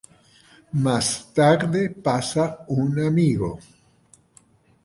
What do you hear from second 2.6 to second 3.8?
un amigo.